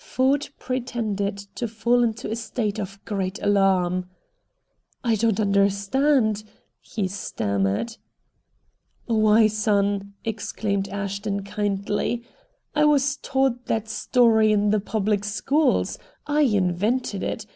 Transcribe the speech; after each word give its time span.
Ford 0.03 0.49
pretended 0.57 1.37
to 1.53 1.67
fall 1.67 2.01
into 2.03 2.31
a 2.31 2.35
state 2.35 2.79
of 2.79 2.97
great 3.05 3.39
alarm. 3.39 4.09
"I 5.03 5.13
don't 5.13 5.39
understand," 5.39 6.43
he 6.79 7.07
stammered. 7.07 7.97
"Why, 9.05 9.45
son," 9.45 10.15
exclaimed 10.25 10.89
Ashton 10.89 11.43
kindly, 11.43 12.23
"I 12.73 12.83
was 12.85 13.17
taught 13.17 13.67
that 13.67 13.87
story 13.89 14.51
in 14.51 14.71
the 14.71 14.79
public 14.79 15.23
schools. 15.23 15.99
I 16.25 16.41
invented 16.45 17.21
it. 17.21 17.45